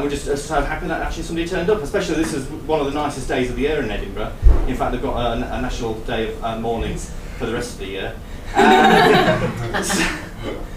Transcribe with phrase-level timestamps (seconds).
[0.00, 1.82] And we're just so happy that actually somebody turned up.
[1.82, 4.32] Especially this is one of the nicest days of the year in Edinburgh.
[4.66, 7.80] In fact, they've got a, a national day of uh, mornings for the rest of
[7.80, 8.16] the year.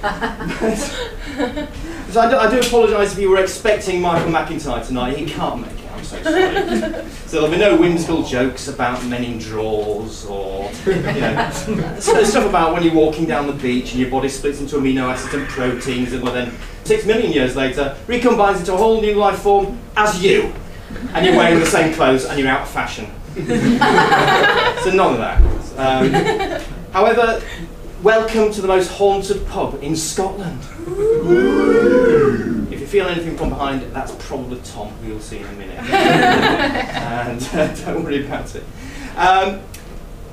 [0.04, 0.06] Uh,
[2.10, 5.18] so I do, I do apologise if you were expecting Michael McIntyre tonight.
[5.18, 5.83] He can't make it.
[6.24, 11.50] So there'll be no whimsical jokes about men in drawers or you know
[12.00, 15.34] stuff about when you're walking down the beach and your body splits into amino acids
[15.34, 19.40] and proteins, and well, then six million years later recombines into a whole new life
[19.40, 20.54] form as you,
[21.14, 23.08] and you're wearing the same clothes and you're out of fashion.
[23.36, 25.42] so none of that.
[25.76, 27.42] Um, however,
[28.04, 30.62] welcome to the most haunted pub in Scotland.
[32.94, 35.80] If you feel anything from behind, that's probably Tom, who you'll see in a minute.
[35.90, 38.64] and uh, don't worry about it.
[39.18, 39.62] Um,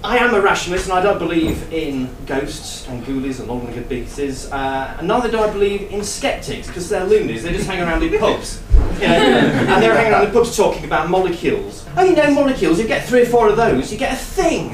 [0.05, 4.53] I am a rationalist and I don't believe in ghosts and ghoulies and long-legged beasties.
[4.53, 7.45] Uh, and neither do I believe in skeptics because they're loonies.
[7.45, 8.63] They just hang around in pubs.
[9.01, 11.87] You know, and they're hanging around in pubs talking about molecules.
[11.97, 12.79] Oh, you know molecules.
[12.79, 14.73] You get three or four of those, you get a thing.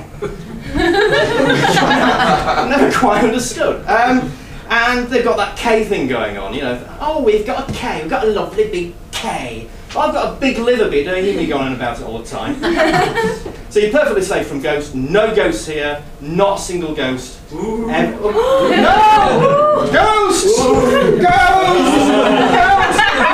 [0.75, 3.87] I've never quite understood.
[3.87, 4.33] Um,
[4.69, 6.97] and they've got that K thing going on, you know.
[7.01, 9.69] Oh, we've got a K, we've got a lovely big K.
[9.91, 12.19] I've got a big liver bit, don't you hear me going on about it all
[12.19, 12.61] the time?
[13.71, 14.93] so you're perfectly safe from ghosts.
[14.95, 17.39] No ghosts here, not a single ghost.
[17.51, 19.89] Ev- no!
[19.93, 20.59] Ghosts!
[20.59, 21.23] Ghosts!
[21.23, 22.11] Ghosts!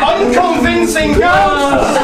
[0.05, 1.98] Unconvincing ghosts!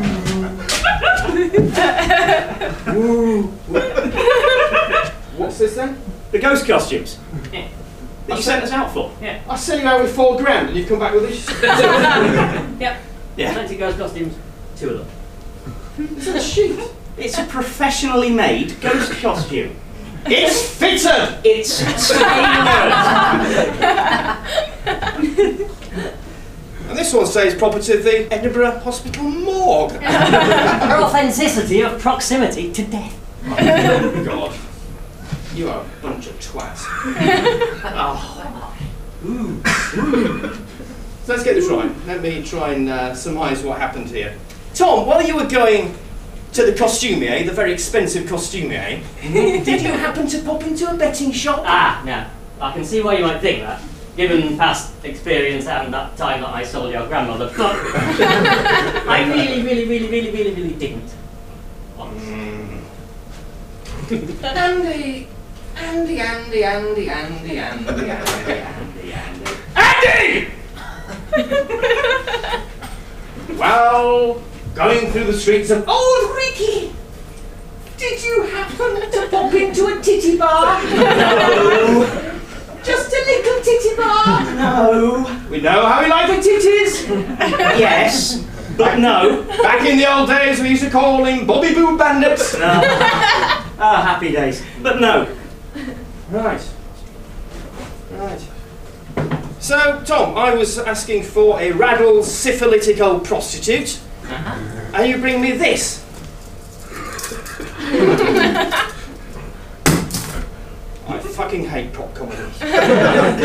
[5.36, 5.96] What's this then?
[6.30, 7.18] The ghost costumes.
[7.52, 7.68] Yeah.
[8.26, 9.12] That you sent us out for.
[9.20, 9.40] Yeah.
[9.48, 11.46] I sent you out with four grand and you've come back with this.
[12.80, 13.00] Yep.
[13.36, 13.52] Yeah.
[13.52, 14.34] Plenty ghost costumes.
[14.76, 16.16] Two of them.
[16.16, 16.78] It's a sheet.
[17.16, 19.76] It's a professionally made ghost costume.
[20.26, 21.38] It's fitted!
[21.44, 22.92] It's tailored.
[26.88, 29.92] And this one says property of the Edinburgh Hospital morgue.
[29.92, 33.16] Her authenticity of proximity to death.
[33.46, 34.49] Oh, God.
[35.60, 36.86] You are a bunch of twats.
[37.84, 38.74] oh.
[39.26, 39.62] Ooh.
[39.98, 40.54] Ooh.
[41.24, 41.92] So let's get this right.
[42.06, 44.38] Let me try and uh, surmise what happened here.
[44.72, 45.94] Tom, while you were going
[46.54, 51.30] to the costumier, the very expensive costumier, did you happen to pop into a betting
[51.30, 51.62] shop?
[51.66, 53.82] Ah, now, I can see why you might think that,
[54.16, 57.76] given past experience and that time that I sold your grandmother, but
[59.06, 61.12] I really, really, really, really, really, really didn't.
[61.98, 62.80] Mm.
[64.42, 65.28] Andy,
[65.76, 69.50] Andy, Andy, Andy, Andy, Andy, Andy, Andy, Andy.
[69.76, 70.50] Andy!
[73.56, 74.42] well,
[74.74, 76.92] going through the streets of Auld Reekie,
[77.96, 80.82] did you happen to pop into a titty bar?
[80.84, 82.36] No.
[82.82, 84.44] Just a little titty bar?
[84.54, 85.46] no.
[85.50, 87.08] We know how we like the titties.
[87.78, 88.46] Yes.
[88.76, 89.44] But no.
[89.62, 92.54] Back in the old days, we used to call him Bobby Boo Bandits.
[92.58, 92.80] No.
[93.82, 94.62] Ah, happy days.
[94.82, 95.26] But no.
[96.30, 96.62] Right.
[98.12, 98.40] Right.
[99.58, 104.92] So, Tom, I was asking for a raddle syphilitic old prostitute, uh-huh.
[104.94, 106.04] and you bring me this.
[111.08, 112.40] I fucking hate prop comedy.
[112.60, 113.42] and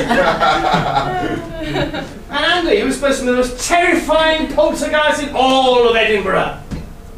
[2.29, 6.59] Andy, you were supposed to be the most terrifying poltergeist in all of Edinburgh.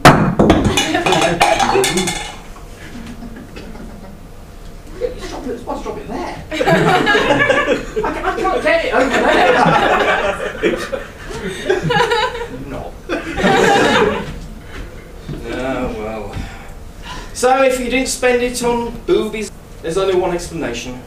[4.99, 6.43] Just drop it, let's drop it there.
[6.51, 6.55] I,
[8.13, 9.17] ca- I can't get it over there.
[12.67, 12.93] no.
[15.53, 16.35] oh well.
[17.33, 19.51] So if you didn't spend it on boobies,
[19.81, 21.01] there's only one explanation.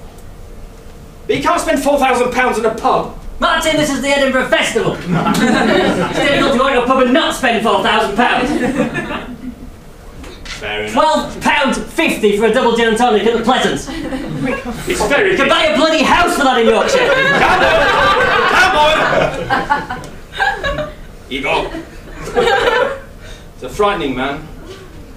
[1.27, 3.17] But you can't spend four thousand pounds in a pub.
[3.41, 4.97] Martin, this is the Edinburgh Festival.
[4.99, 8.51] it's difficult to go to a pub and not spend four thousand pounds.
[10.61, 10.93] Fair enough.
[10.93, 13.89] Twelve pound fifty for a double gin and tonic at the Pleasance.
[14.87, 17.09] It's very You can buy a bloody house for that in Yorkshire.
[18.61, 18.77] Come
[20.85, 20.93] on!
[21.31, 21.71] You go.
[23.55, 24.47] it's a frightening man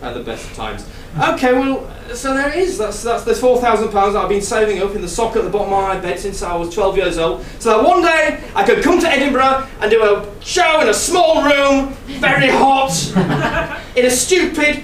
[0.01, 0.87] at the best of times.
[1.15, 2.80] Okay, well, so there it is.
[2.80, 5.44] That's that's there's four thousand pounds that I've been saving up in the sock at
[5.44, 7.45] the bottom of my bed since I was twelve years old.
[7.60, 10.94] So that one day I could come to Edinburgh and do a show in a
[10.94, 12.92] small room, very hot,
[13.95, 14.83] in a stupid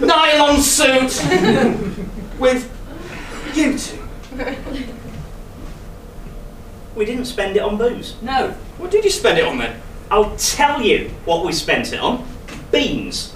[0.00, 1.18] nylon suit,
[2.38, 2.70] with
[3.54, 3.98] you two.
[6.94, 8.16] We didn't spend it on booze.
[8.20, 8.50] No.
[8.76, 9.80] What did you spend it on then?
[10.10, 12.26] I'll tell you what we spent it on.
[12.70, 13.32] Beans.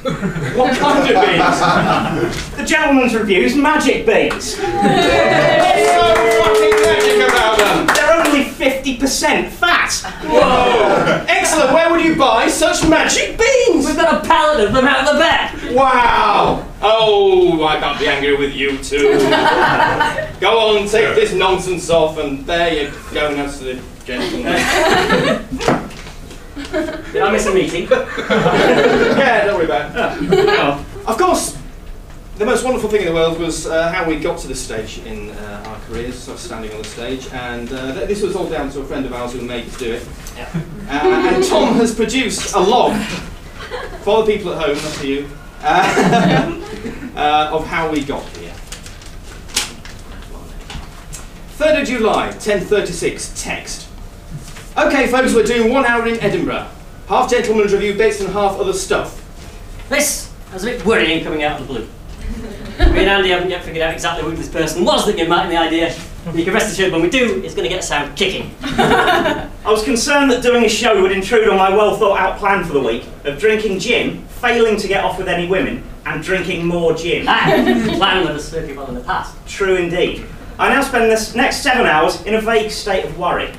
[0.55, 2.57] What kind of beans?
[2.57, 4.57] The gentleman's reviews, magic beans.
[4.57, 7.87] What's so fucking magic about them?
[7.89, 9.93] They're only 50% fat.
[10.25, 11.25] Whoa!
[11.29, 11.73] Excellent.
[11.73, 13.87] Where would you buy such magic beans?
[13.87, 15.55] We've got a pallet of them out the back.
[15.73, 16.67] Wow!
[16.81, 19.19] Oh, I can't be angry with you two.
[20.41, 25.81] go on, take this nonsense off, and there you go now to the gentleman.
[27.13, 27.85] Did I miss a meeting?
[27.91, 29.91] yeah, don't worry about
[30.23, 30.31] it.
[30.49, 31.57] Oh, Of course,
[32.37, 34.99] the most wonderful thing in the world was uh, how we got to this stage
[35.07, 38.35] in uh, our careers, sort of standing on the stage, and uh, th- this was
[38.35, 40.09] all down to a friend of ours who made us do it.
[40.37, 40.49] Yeah.
[40.89, 42.97] Uh, and Tom has produced a log
[44.03, 45.29] for the people at home, not for you,
[45.63, 46.61] uh,
[47.17, 48.53] uh, of how we got here.
[51.57, 53.89] 3rd of July, 10.36, text.
[54.77, 56.67] Okay folks, we're doing one hour in Edinburgh.
[57.09, 59.21] Half gentleman's review bits and half other stuff.
[59.89, 61.87] This was a bit worrying coming out of the blue.
[62.93, 65.51] Me and Andy haven't yet figured out exactly who this person was that gave Martin
[65.51, 65.95] the idea.
[66.27, 68.53] And you can rest assured when we do, it's going to get us out kicking.
[68.63, 72.65] I was concerned that doing a show would intrude on my well thought out plan
[72.65, 76.67] for the week of drinking gin, failing to get off with any women, and drinking
[76.67, 77.27] more gin.
[77.29, 79.37] Ah, plan that has served you well in the past.
[79.47, 80.27] True indeed.
[80.59, 83.53] I now spend this next seven hours in a vague state of worry.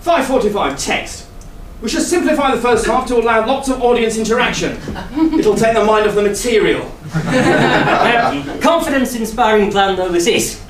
[0.00, 1.26] 545 text.
[1.80, 4.78] We should simplify the first half to allow lots of audience interaction.
[5.38, 6.90] It'll take the mind off the material.
[7.08, 10.60] Uh, confidence-inspiring plan though this is.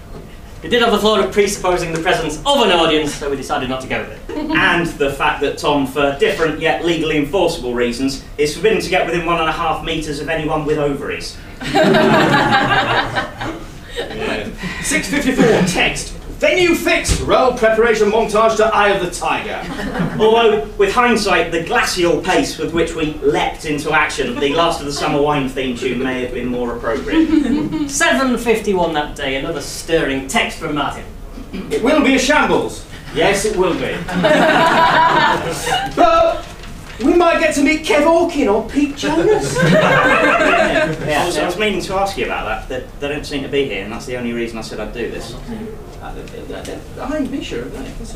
[0.62, 3.68] It did have the flaw of presupposing the presence of an audience, so we decided
[3.68, 4.50] not to go with it.
[4.50, 9.06] and the fact that Tom, for different yet legally enforceable reasons, is forbidden to get
[9.06, 11.36] within one and a half metres of anyone with ovaries.
[14.82, 16.17] 654 text.
[16.38, 17.20] Venue fixed.
[17.22, 19.60] Roll preparation montage to Eye of the Tiger.
[20.20, 24.86] Although, with hindsight, the glacial pace with which we leapt into action, the Last of
[24.86, 27.28] the Summer Wine theme tune may have been more appropriate.
[27.28, 31.04] 7.51 that day, another stirring text from Martin.
[31.52, 32.86] It will be a shambles.
[33.14, 33.96] Yes, it will be.
[35.96, 36.44] but
[37.04, 39.56] we might get to meet Kev Orkin or Pete Jonas.
[41.08, 42.68] Yeah, I was, I was meaning to ask you about that.
[42.68, 44.92] They, they don't seem to be here, and that's the only reason I said I'd
[44.92, 45.34] do this.
[47.00, 47.86] I'm be sure of that.
[47.98, 48.14] Let's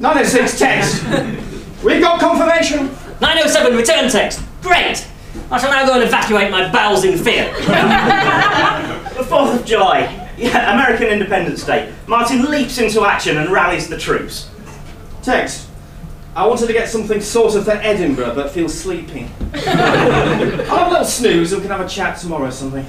[0.00, 1.04] 906 text.
[1.82, 2.86] We've got confirmation.
[3.20, 4.40] 907 return text.
[4.62, 5.06] Great!
[5.50, 7.52] I shall now go and evacuate my bowels in fear.
[7.54, 11.92] The 4th of July, yeah, American Independence Day.
[12.06, 14.50] Martin leaps into action and rallies the troops.
[15.22, 15.67] Text.
[16.38, 19.28] I wanted to get something sorted for Edinburgh, but feel sleepy.
[19.54, 22.86] I'll have a little snooze and we can have a chat tomorrow or something.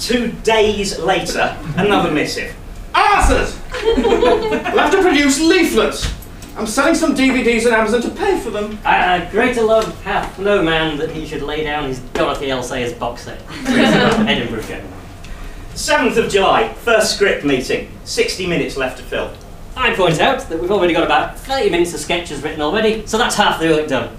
[0.00, 2.56] Two days later, another missive.
[2.94, 3.60] Arthurs!
[3.84, 6.10] we'll have to produce leaflets.
[6.56, 8.78] I'm selling some DVDs on Amazon to pay for them.
[8.82, 12.62] Uh, greater love hath no man that he should lay down his Dorothy L.
[12.62, 13.42] Sayers box set.
[13.66, 14.82] Edinburgh show.
[15.74, 17.90] 7th of July, first script meeting.
[18.04, 19.34] 60 minutes left to film.
[19.76, 23.18] I point out that we've already got about 30 minutes of sketches written already, so
[23.18, 24.16] that's half the work done.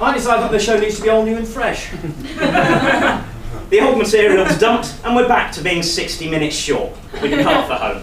[0.00, 1.90] I decided that the show needs to be all new and fresh.
[3.70, 6.96] The old material's dumped, and we're back to being 60 minutes short.
[7.20, 8.02] We depart for home.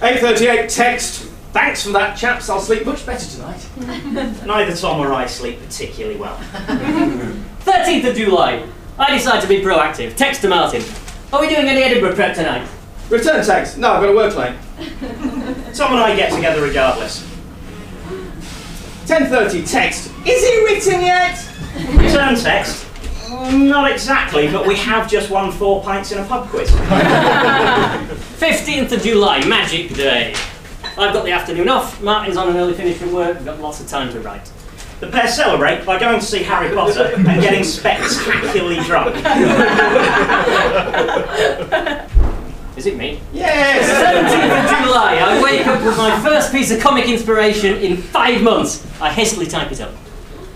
[0.00, 1.24] 8.38 text.
[1.52, 2.48] Thanks for that, chaps.
[2.48, 3.66] I'll sleep much better tonight.
[4.46, 6.36] Neither Tom or I sleep particularly well.
[7.64, 8.66] 13th of July.
[8.98, 10.16] I decide to be proactive.
[10.16, 10.82] Text to Martin.
[11.32, 12.66] Are we doing any Edinburgh prep tonight?
[13.10, 13.76] Return text.
[13.76, 14.54] No, I've got to work late.
[15.74, 17.22] Tom and I get together regardless.
[19.06, 20.12] 10.30 text.
[20.24, 21.36] Is he written yet?
[21.96, 22.86] Return text?
[23.26, 26.70] Mm, not exactly, but we have just won four pints in a pub quiz.
[26.70, 30.34] 15th of July, Magic Day.
[30.96, 32.00] I've got the afternoon off.
[32.00, 33.36] Martin's on an early finish from work.
[33.36, 34.48] We've got lots of time to write.
[35.00, 39.16] The pair celebrate by going to see Harry Potter and getting spectacularly drunk.
[42.76, 43.20] Is it me?
[43.32, 43.88] Yes!
[43.88, 48.42] 17th of July, I wake up with my first piece of comic inspiration in five
[48.42, 48.84] months.
[49.00, 49.90] I hastily type it up.
[49.90, 50.00] Of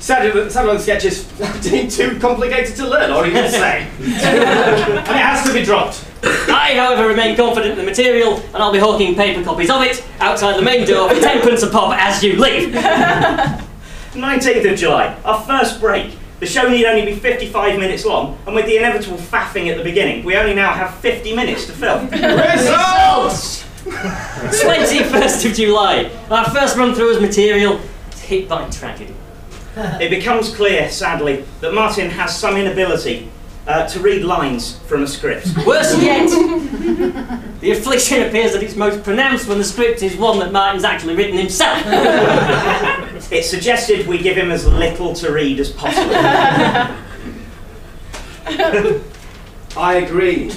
[0.02, 1.26] the sketches
[1.96, 3.88] too complicated to learn or even say.
[4.00, 6.04] and it has to be dropped.
[6.22, 10.04] I, however, remain confident in the material, and I'll be hawking paper copies of it
[10.20, 12.68] outside the main door for tenpence a pop as you leave.
[14.12, 16.16] 19th of July, our first break.
[16.40, 19.82] The show need only be 55 minutes long, and with the inevitable faffing at the
[19.82, 22.08] beginning, we only now have 50 minutes to film.
[22.10, 23.64] Results!
[23.88, 27.80] 21st of July, our first run through as material
[28.12, 29.14] is hit by tragedy.
[29.76, 33.30] It becomes clear, sadly, that Martin has some inability
[33.68, 35.46] uh, to read lines from a script.
[35.66, 36.28] Worse yet,
[37.60, 41.14] the affliction appears that it's most pronounced when the script is one that Martin's actually
[41.14, 41.84] written himself.
[43.30, 46.14] It suggested we give him as little to read as possible.
[49.76, 50.48] I agree.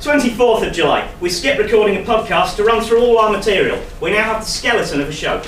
[0.00, 3.78] 24th of July, we skip recording a podcast to run through all our material.
[4.00, 5.40] We now have the skeleton of a show.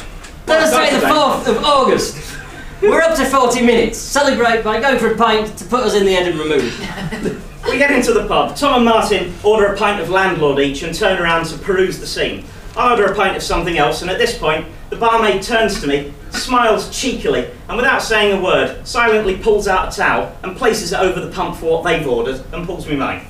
[0.44, 2.37] Thursday, the 4th of August.
[2.80, 3.98] We're up to 40 minutes.
[3.98, 7.42] Celebrate by going for a pint to put us in the Edinburgh mood.
[7.68, 8.56] We get into the pub.
[8.56, 12.06] Tom and Martin order a pint of landlord each and turn around to peruse the
[12.06, 12.44] scene.
[12.76, 15.86] I order a pint of something else, and at this point, the barmaid turns to
[15.88, 20.92] me, smiles cheekily, and without saying a word, silently pulls out a towel and places
[20.92, 23.26] it over the pump for what they've ordered and pulls me mine.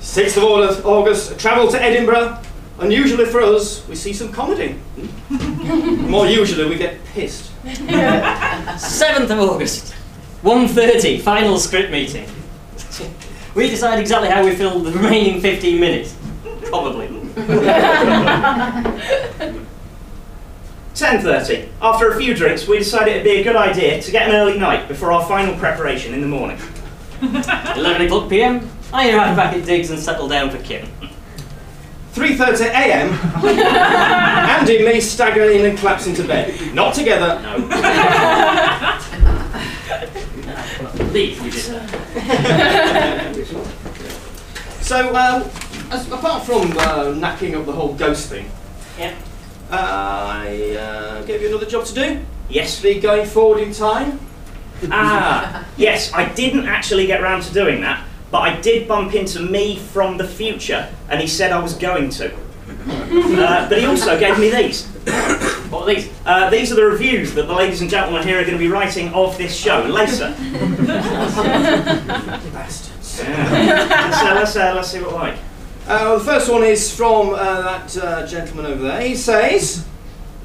[0.00, 2.38] 6th of August- August, travel to Edinburgh.
[2.82, 4.76] Unusually for us, we see some comedy.
[5.30, 7.52] More usually, we get pissed.
[7.64, 9.94] 7th of August,
[10.42, 12.28] 1.30, final script meeting.
[13.54, 16.16] We decide exactly how we fill the remaining 15 minutes.
[16.64, 17.08] Probably.
[20.94, 21.68] 10.30.
[21.82, 24.58] After a few drinks, we decided it'd be a good idea to get an early
[24.58, 26.56] night before our final preparation in the morning.
[27.20, 30.88] 11 o'clock PM, I arrive back at Diggs and settle down for Kim.
[32.12, 33.12] 3.30 a.m.
[34.48, 36.54] Andy and me stagger in and collapse into bed.
[36.74, 37.56] Not together, no.
[41.12, 41.64] Leave, you did.
[44.82, 45.44] So, um,
[45.90, 48.50] as, apart from uh, knacking up the whole ghost thing,
[48.98, 49.14] Yeah.
[49.70, 52.20] uh, I uh, gave you another job to do.
[52.50, 54.18] Yes, Be going forward in time.
[54.90, 59.40] Ah, yes, I didn't actually get round to doing that, but I did bump into
[59.40, 62.34] me from the future, and he said I was going to.
[62.34, 64.86] Uh, but he also gave me these.
[65.68, 66.10] What are these?
[66.24, 68.68] Uh, these are the reviews that the ladies and gentlemen here are going to be
[68.68, 70.34] writing of this show later.
[72.52, 73.20] Bastards.
[73.20, 73.50] Yeah.
[73.52, 75.36] Let's, uh, let's, uh, let's see what like.
[75.86, 79.02] Uh, the first one is from uh, that uh, gentleman over there.
[79.02, 79.86] He says,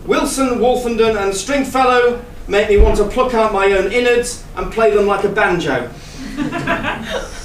[0.06, 4.94] Wilson, Wolfenden, and Stringfellow make me want to pluck out my own innards and play
[4.94, 5.89] them like a banjo.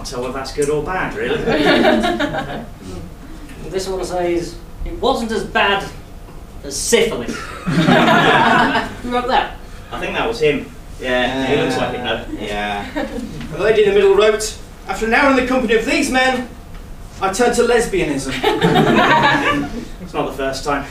[0.00, 1.36] Can't tell whether that's good or bad, really.
[3.70, 5.88] This one says, it wasn't as bad
[6.64, 7.32] as syphilis.
[7.36, 9.58] Who wrote that?
[9.92, 10.68] I think that was him.
[10.98, 12.26] Yeah, he looks like it though.
[12.32, 12.90] Yeah.
[13.52, 16.48] The lady in the middle wrote, After an hour in the company of these men,
[17.20, 18.32] I turned to lesbianism.
[20.00, 20.84] It's not the first time.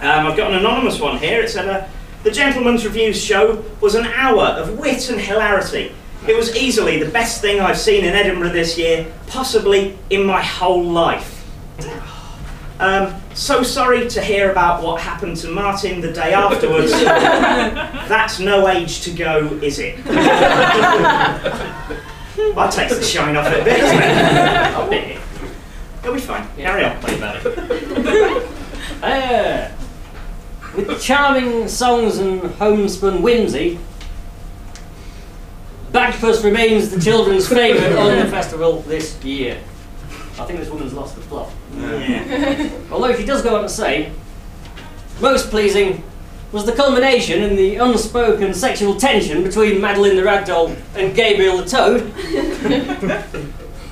[0.00, 1.40] Um, I've got an anonymous one here.
[1.40, 1.86] It said, uh,
[2.24, 5.94] The Gentleman's Reviews show was an hour of wit and hilarity.
[6.28, 10.42] It was easily the best thing I've seen in Edinburgh this year, possibly in my
[10.42, 11.32] whole life.
[12.80, 16.90] Um, so sorry to hear about what happened to Martin the day afterwards.
[16.90, 20.02] That's no age to go, is it?
[22.56, 24.02] that takes the shine off it a bit, doesn't it?
[24.76, 25.18] A bit.
[26.02, 26.46] It'll be fine.
[26.56, 26.98] Carry on.
[27.00, 27.58] Play about it.
[29.02, 29.70] Uh,
[30.74, 33.78] with charming songs and homespun whimsy,
[36.16, 39.60] Bagpuss remains the children's favourite on the festival this year.
[40.38, 41.50] I think this woman's lost the plot.
[41.74, 42.70] Yeah.
[42.90, 44.12] Although she does go on to say,
[45.20, 46.02] most pleasing
[46.52, 51.66] was the culmination in the unspoken sexual tension between Madeleine the Ragdoll and Gabriel the
[51.66, 52.00] Toad,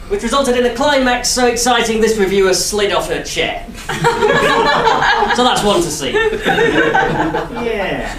[0.09, 3.67] which resulted in a climax so exciting this reviewer slid off her chair.
[5.37, 6.13] so that's one to see.
[6.13, 8.11] Yeah.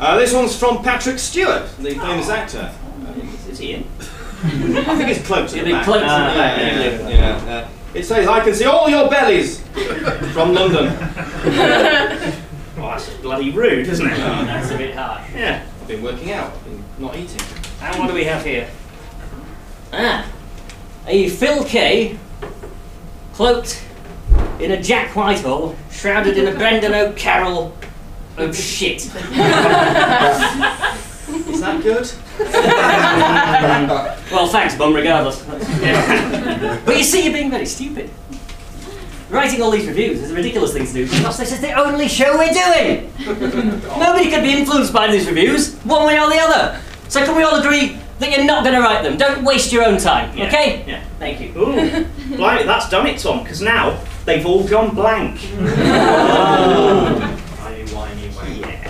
[0.00, 2.72] Uh, this one's from Patrick Stewart, the famous actor.
[3.48, 3.82] Is he in?
[4.44, 5.84] I think it's cloaked to It'll the be back.
[5.84, 7.08] close to the Ah, back, yeah, yeah.
[7.08, 7.68] yeah, yeah.
[7.94, 9.60] It says, I can see all your bellies
[10.32, 10.92] from London.
[12.76, 14.16] Well, that's bloody rude, isn't it?
[14.16, 15.22] That's a bit harsh.
[15.32, 15.64] Yeah.
[15.80, 17.40] I've been working out, I've been not eating.
[17.80, 18.68] And what do we have here?
[19.92, 20.26] Ah,
[21.06, 22.18] a Phil Kay,
[23.32, 23.80] cloaked
[24.58, 27.72] in a Jack Whitehall, shrouded in a Brendan O'Carroll
[28.36, 29.04] of shit.
[29.04, 29.12] Is
[31.60, 32.10] that good?
[34.32, 35.40] Well, thanks, Bum, regardless.
[36.84, 38.10] but you see, you're being very stupid.
[39.30, 42.08] Writing all these reviews is a ridiculous thing to do because this is the only
[42.08, 43.12] show we're doing.
[43.98, 46.80] Nobody could be influenced by these reviews, one way or the other.
[47.08, 49.16] So can we all agree that you're not going to write them?
[49.16, 50.46] Don't waste your own time, Yeah.
[50.46, 50.82] okay?
[50.86, 51.02] Yeah.
[51.18, 51.52] Thank you.
[51.56, 52.04] Ooh.
[52.36, 55.38] Blimey, that's done it, Tom, because now they've all gone blank.
[55.38, 57.40] Whiny, oh.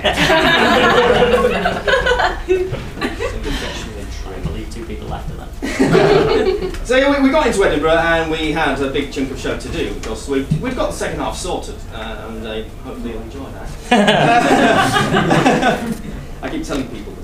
[6.84, 9.58] so yeah, we, we got into Edinburgh and we had a big chunk of show
[9.58, 13.22] to do because we've, we've got the second half sorted uh, and uh, hopefully you'll
[13.22, 13.70] enjoy that.
[16.42, 17.14] I keep telling people.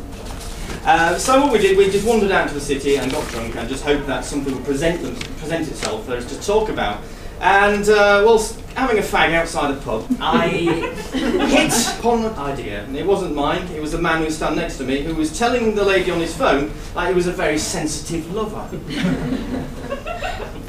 [0.85, 3.57] Uh, so what we did, we just wandered out to the city and got drunk
[3.57, 7.03] and just hoped that something would present, them, present itself for us to talk about.
[7.41, 10.49] And uh, whilst having a fag outside a pub, I
[11.13, 12.85] hit upon an idea.
[12.85, 15.15] And it wasn't mine, it was the man who was standing next to me who
[15.15, 18.61] was telling the lady on his phone that he was a very sensitive lover.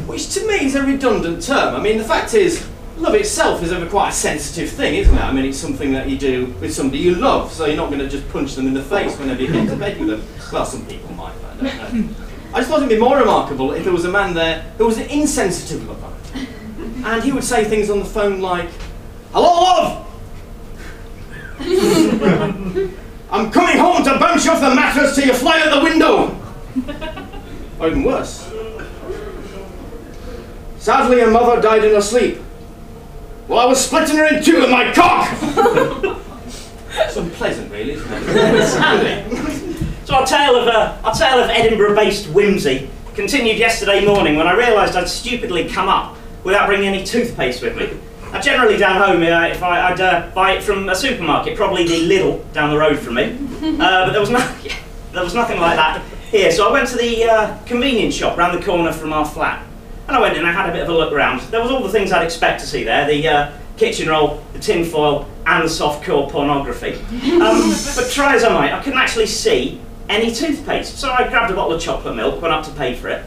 [0.08, 1.76] Which to me is a redundant term.
[1.76, 5.22] I mean, the fact is, love itself is a quite a sensitive thing, isn't it?
[5.22, 8.00] I mean, it's something that you do with somebody you love, so you're not going
[8.00, 10.24] to just punch them in the face whenever you get to bed with them.
[10.54, 12.16] Well, some people might, but I don't know.
[12.54, 14.98] I just thought it'd be more remarkable if there was a man there who was
[14.98, 16.12] an insensitive lover.
[17.04, 18.70] And he would say things on the phone like,
[19.34, 20.08] Hello, love!
[23.32, 26.38] I'm coming home to bounce you off the mattress till you fly out the window!
[27.80, 28.52] Or even worse.
[30.78, 32.40] Sadly, your mother died in her sleep.
[33.48, 35.30] Well, I was splitting her in two with my cock!
[36.94, 38.68] it's unpleasant, really, isn't it?
[38.68, 39.88] Sadly.
[40.06, 44.54] So our tale of uh, our tale of Edinburgh-based whimsy continued yesterday morning when I
[44.54, 47.90] realised I'd stupidly come up without bringing any toothpaste with me.
[48.32, 51.86] Now, generally down home, uh, if I, would uh, buy it from a supermarket, probably
[51.86, 53.38] the Lidl down the road from me.
[53.62, 54.40] Uh, but there was no,
[55.12, 56.52] there was nothing like that here.
[56.52, 59.64] So I went to the uh, convenience shop round the corner from our flat,
[60.08, 60.40] and I went in.
[60.40, 61.42] and I had a bit of a look around.
[61.52, 64.60] There was all the things I'd expect to see there: the uh, kitchen roll, the
[64.60, 67.00] tin foil, and the softcore pornography.
[67.42, 69.80] Um, but try as I might, I couldn't actually see
[70.10, 70.98] any toothpaste.
[70.98, 73.26] So I grabbed a bottle of chocolate milk, went up to pay for it.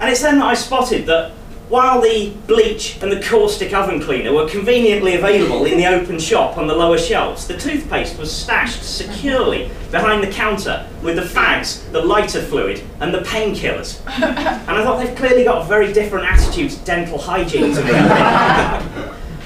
[0.00, 1.32] And it's then that I spotted that
[1.68, 6.56] while the bleach and the caustic oven cleaner were conveniently available in the open shop
[6.56, 11.90] on the lower shelves, the toothpaste was stashed securely behind the counter with the fags,
[11.92, 14.00] the lighter fluid, and the painkillers.
[14.06, 17.92] And I thought they've clearly got very different attitude to dental hygiene to me.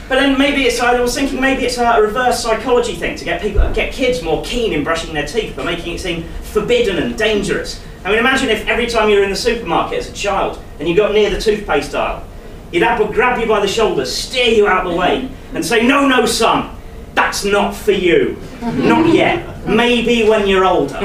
[0.09, 3.41] But then maybe it's, I was thinking maybe it's a reverse psychology thing to get
[3.41, 7.17] people, get kids more keen in brushing their teeth by making it seem forbidden and
[7.17, 7.83] dangerous.
[8.05, 10.89] I mean, imagine if every time you were in the supermarket as a child and
[10.89, 12.27] you got near the toothpaste aisle,
[12.73, 15.65] your dad would grab you by the shoulders, steer you out of the way, and
[15.65, 16.75] say, no, no, son,
[17.15, 18.39] that's not for you.
[18.61, 19.67] Not yet.
[19.67, 20.99] Maybe when you're older.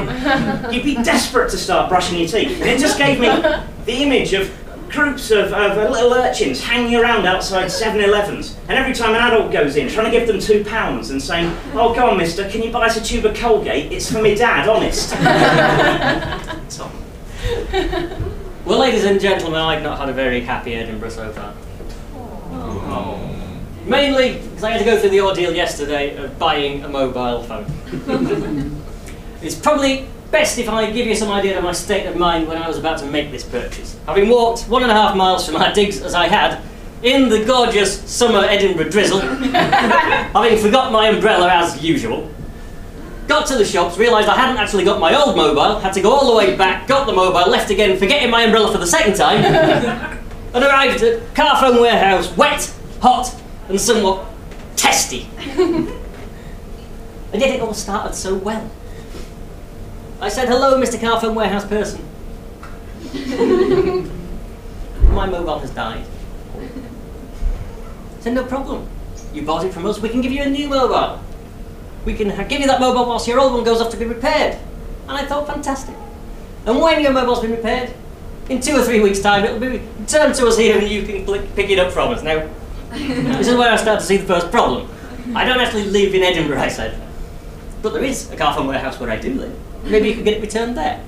[0.72, 2.60] You'd be desperate to start brushing your teeth.
[2.60, 4.50] And it just gave me the image of
[4.90, 9.76] groups of, of little urchins hanging around outside 7-Elevens, and every time an adult goes
[9.76, 12.70] in, trying to give them two pounds and saying, "Oh, go on, Mister, can you
[12.70, 13.92] buy us a tube of Colgate?
[13.92, 15.12] It's for me dad, honest."
[16.76, 16.90] Tom.
[18.64, 21.54] well, ladies and gentlemen, I've not had a very happy Edinburgh so far.
[22.14, 22.82] Oh.
[22.86, 23.34] oh.
[23.84, 27.66] Mainly because I had to go through the ordeal yesterday of buying a mobile phone.
[29.42, 32.58] it's probably Best if I give you some idea of my state of mind when
[32.58, 33.98] I was about to make this purchase.
[34.06, 36.60] Having walked one and a half miles from my digs as I had,
[37.02, 42.30] in the gorgeous summer Edinburgh drizzle, having forgot my umbrella as usual,
[43.26, 46.10] got to the shops, realised I hadn't actually got my old mobile, had to go
[46.10, 49.14] all the way back, got the mobile, left again, forgetting my umbrella for the second
[49.14, 49.44] time,
[50.54, 53.34] and arrived at Carphone Warehouse, wet, hot,
[53.68, 54.26] and somewhat
[54.76, 55.28] testy.
[55.38, 55.88] and
[57.32, 58.70] yet it all started so well.
[60.20, 60.98] I said, hello, Mr.
[60.98, 62.04] Carphone Warehouse person.
[65.12, 66.04] My mobile has died.
[66.56, 68.88] I said, no problem.
[69.32, 71.22] You bought it from us, we can give you a new mobile.
[72.04, 74.58] We can give you that mobile whilst your old one goes off to be repaired.
[75.08, 75.94] And I thought, fantastic.
[76.66, 77.94] And when your mobile's been repaired,
[78.48, 81.46] in two or three weeks' time, it'll be returned to us here and you can
[81.54, 82.22] pick it up from us.
[82.22, 82.48] Now,
[82.90, 84.90] this is where I start to see the first problem.
[85.34, 87.00] I don't actually live in Edinburgh, I said.
[87.82, 89.56] But there is a Carphone Warehouse where I do live.
[89.90, 91.02] Maybe you could get it returned there.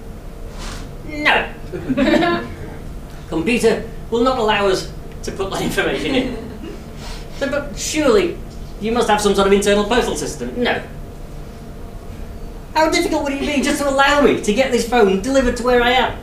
[1.07, 1.53] No.
[3.29, 6.51] Computer will not allow us to put that information in.
[7.39, 8.39] So, but surely
[8.81, 10.63] you must have some sort of internal postal system.
[10.63, 10.83] No.
[12.75, 15.63] How difficult would it be just to allow me to get this phone delivered to
[15.63, 16.19] where I am?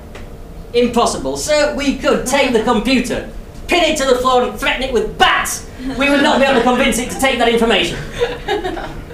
[0.74, 1.38] Impossible.
[1.38, 3.30] So we could take the computer,
[3.67, 5.70] pin it to the floor and threaten it with bats.
[5.98, 7.98] We would not be able to convince it to take that information.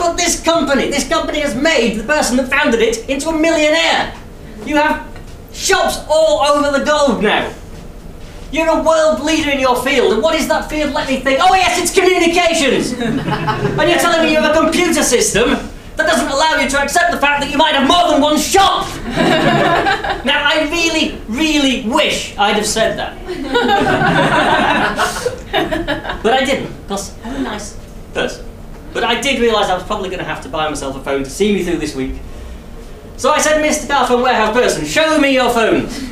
[0.00, 4.14] But this company, this company has made the person that founded it into a millionaire.
[4.64, 5.06] You have
[5.52, 7.52] shops all over the globe now.
[8.50, 10.94] You're a world leader in your field, and what is that field?
[10.94, 11.38] Let me think.
[11.42, 12.92] Oh yes, it's communications!
[12.98, 15.50] and you're telling me you have a computer system
[15.96, 18.38] that doesn't allow you to accept the fact that you might have more than one
[18.38, 18.88] shop!
[20.24, 23.18] now, I really, really wish I'd have said that.
[26.22, 27.78] but I didn't, because I'm a nice
[28.14, 28.49] person.
[28.92, 31.24] But I did realise I was probably going to have to buy myself a phone
[31.24, 32.20] to see me through this week.
[33.16, 33.86] So I said, Mr.
[33.86, 36.02] Carphone Warehouse person, show me your phones.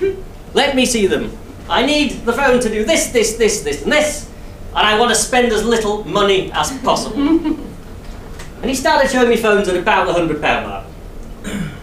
[0.54, 1.36] Let me see them.
[1.68, 4.30] I need the phone to do this, this, this, this, and this,
[4.68, 7.18] and I want to spend as little money as possible.
[7.18, 10.86] and he started showing me phones at about the £100 mark.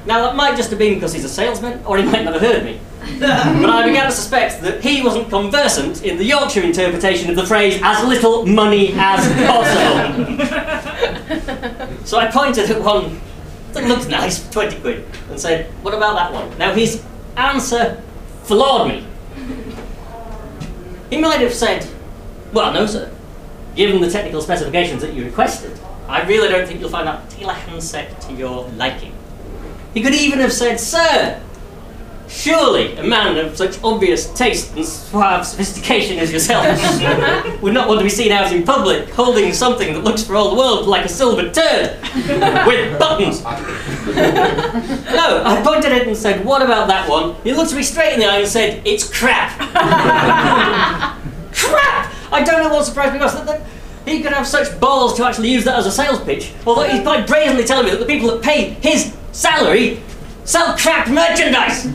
[0.06, 2.42] Now, that might just have been because he's a salesman, or he might not have
[2.42, 2.80] heard me.
[3.20, 7.46] But I began to suspect that he wasn't conversant in the Yorkshire interpretation of the
[7.46, 10.46] phrase as little money as possible.
[12.06, 13.20] so I pointed at one
[13.74, 16.58] that looked nice, 20 quid, and said, What about that one?
[16.58, 17.04] Now, his
[17.36, 18.02] answer
[18.44, 19.06] floored me.
[21.10, 21.88] He might have said,
[22.54, 23.12] Well, no, sir.
[23.76, 27.54] Given the technical specifications that you requested, I really don't think you'll find that particular
[27.54, 29.14] handset to your liking.
[29.94, 31.42] He could even have said, Sir,
[32.28, 36.66] surely a man of such obvious taste and suave sophistication as yourself
[37.62, 40.50] would not want to be seen out in public holding something that looks for all
[40.50, 41.98] the world like a silver turd
[42.66, 43.44] with buttons.
[43.44, 47.36] no, I pointed at it and said, What about that one?
[47.44, 49.58] He looked me straight in the eye and said, It's crap.
[51.54, 52.14] crap!
[52.32, 53.36] I don't know what surprised me most.
[53.36, 53.62] That, that
[54.06, 57.02] he could have such balls to actually use that as a sales pitch, although he's
[57.02, 60.02] quite brazenly telling me that the people that pay his salary
[60.44, 61.86] sell crap merchandise.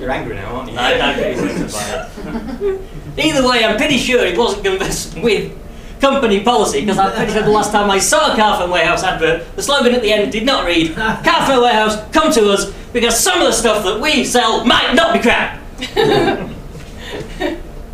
[0.00, 0.78] You're angry now, aren't you?
[0.78, 2.80] I don't get excited by that.
[3.18, 5.58] Either way, I'm pretty sure it wasn't conversant with
[6.00, 9.54] company policy because I'm pretty sure the last time I saw a Carphone Warehouse advert,
[9.54, 13.40] the slogan at the end did not read Carphone Warehouse, come to us because some
[13.40, 15.60] of the stuff that we sell might not be crap.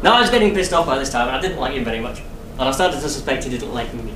[0.02, 2.00] now I was getting pissed off by this time and I didn't like him very
[2.00, 2.20] much.
[2.52, 4.14] And I started to suspect he didn't like me.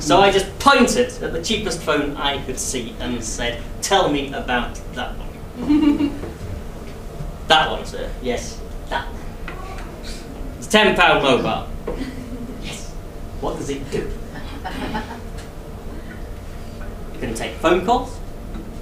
[0.00, 4.32] So I just pointed at the cheapest phone I could see and said, Tell me
[4.34, 6.20] about that one.
[7.48, 8.10] that one, sir.
[8.20, 9.22] Yes, that one.
[10.58, 11.66] It's a £10 mobile.
[12.62, 12.90] Yes.
[13.40, 14.10] What does it do?
[17.14, 18.18] You can take phone calls,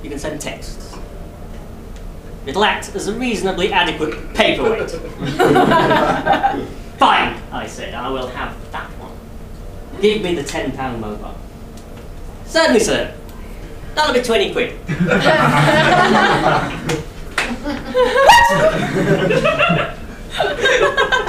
[0.03, 0.97] you can send texts.
[2.47, 4.91] It'll act as a reasonably adequate paperweight.
[6.99, 9.04] Fine, I said, I will have that one.
[10.01, 11.35] Give me the £10 mobile.
[12.47, 13.15] Certainly, sir.
[13.95, 14.79] That'll be 20 quid.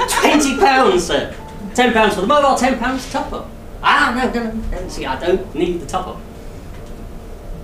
[0.10, 1.36] Twenty pounds, sir.
[1.74, 3.50] Ten pounds for the mobile, ten pounds top up.
[3.84, 4.88] Ah, no, no, no.
[4.90, 6.20] See, I don't need the top up.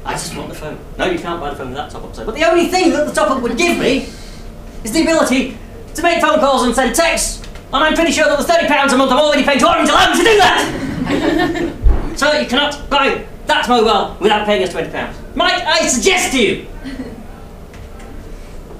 [0.05, 0.77] I just want the phone.
[0.97, 2.25] No, you can't buy the phone with that top up, sir.
[2.25, 4.09] But the only thing that the top up would give me
[4.83, 5.57] is the ability
[5.95, 7.43] to make phone calls and send texts.
[7.73, 9.89] And I'm pretty sure that the thirty pounds a month I'm already paying to Orange
[9.89, 10.90] allow me to do that.
[12.15, 15.17] so you cannot buy that mobile without paying us twenty pounds.
[15.35, 16.67] Might I suggest to you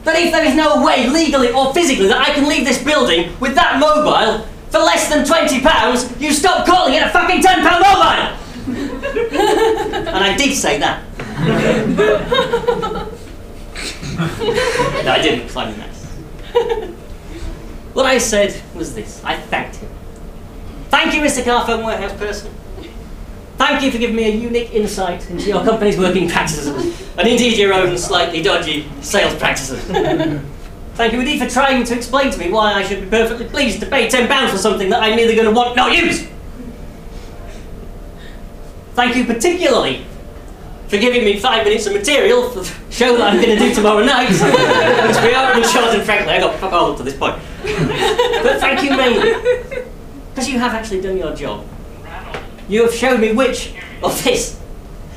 [0.04, 3.32] that if there is no way, legally or physically, that I can leave this building
[3.40, 8.38] with that mobile for less than £20, you stop calling it a fucking £10 mobile!
[10.08, 11.04] and I did say that.
[15.06, 16.06] no, I didn't, I'm nice.
[17.94, 19.90] What I said was this I thanked him.
[20.92, 21.42] Thank you, Mr.
[21.42, 22.54] Carphone Warehouse person.
[23.58, 26.68] Thank you for giving me a unique insight into your company's working practices
[27.18, 29.82] and indeed your own slightly dodgy sales practices.
[30.96, 33.80] Thank you indeed for trying to explain to me why I should be perfectly pleased
[33.80, 36.28] to pay £10 for something that I'm neither going to want nor use.
[38.94, 40.06] Thank you particularly
[40.88, 43.74] for giving me five minutes of material for the show that I'm going to do
[43.74, 47.04] tomorrow night, which we are in short and frankly I got fuck all up to
[47.04, 47.38] this point.
[47.64, 49.86] But thank you mainly,
[50.34, 51.66] because you have actually done your job.
[52.68, 54.60] You have shown me which of this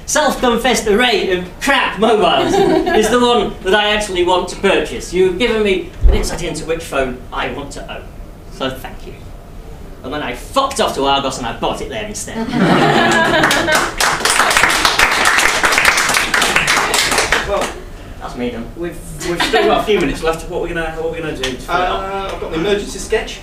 [0.07, 5.15] self-confessed array of crap mobiles is the one that I actually want to purchase.
[5.15, 8.07] You've given me an insight into which phone I want to own.
[8.53, 9.15] So thank you.
[10.03, 12.47] And then I fucked off to Argos and I bought it there instead.
[17.47, 17.75] Well,
[18.21, 18.65] That's me done.
[18.77, 18.97] we've
[19.29, 20.45] we've still got a few minutes left.
[20.45, 21.43] Of what are we gonna what are we gonna do?
[21.43, 22.01] To fill it up?
[22.01, 23.41] Uh, I've got an emergency sketch.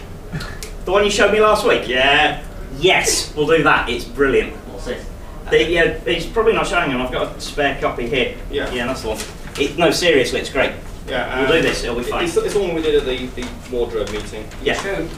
[0.85, 1.87] The one you showed me last week.
[1.87, 2.43] Yeah.
[2.79, 3.89] Yes, we'll do that.
[3.89, 4.53] It's brilliant.
[4.67, 5.07] What's this?
[5.49, 7.01] The, yeah, he's probably not showing him.
[7.01, 8.37] I've got a spare copy here.
[8.49, 8.71] Yeah.
[8.71, 9.17] Yeah, that's the one.
[9.59, 10.71] It, no, seriously, it's great.
[11.07, 12.23] Yeah, We'll do this, it'll be fine.
[12.25, 14.47] It's, it's the one we did at the, the wardrobe meeting.
[14.63, 14.75] Yeah.
[14.75, 15.09] True.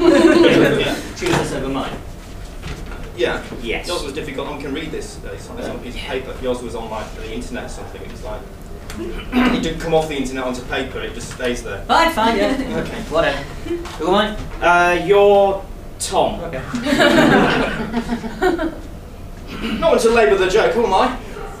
[0.00, 0.94] yeah.
[1.16, 1.92] Choose this over mine.
[3.16, 3.44] Yeah.
[3.60, 3.86] Yes.
[3.88, 4.48] Yours was difficult.
[4.48, 5.22] I can read this.
[5.24, 6.34] uh, It's on, it's on a piece of paper.
[6.42, 8.00] Yours was on like the internet or something.
[8.00, 8.40] It was like
[8.98, 11.00] it didn't come off the internet onto paper.
[11.00, 11.82] It just stays there.
[11.84, 12.82] Fine, fine, yeah.
[12.86, 13.00] Okay.
[13.10, 13.38] Whatever.
[13.98, 15.00] Who am I?
[15.00, 15.64] Uh, you're
[15.98, 16.40] Tom.
[16.40, 16.62] Okay.
[19.78, 20.72] Not want to labour the joke.
[20.74, 21.06] Who am I?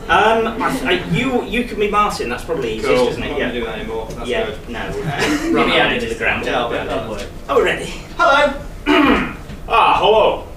[0.08, 2.28] Um, I, I, you you can be Martin.
[2.28, 3.08] That's probably easiest, Cool.
[3.08, 3.32] isn't I'm it?
[3.32, 3.48] not Yeah.
[3.50, 4.06] going do that anymore.
[4.10, 4.46] That's yeah.
[4.46, 4.68] good.
[4.68, 4.90] No.
[5.42, 6.46] Maybe Run I out did into the this ground.
[6.46, 7.28] Yeah, I'll Oh.
[7.48, 7.86] Oh, we're ready.
[8.16, 8.60] Hello.
[9.72, 10.48] Ah, hello.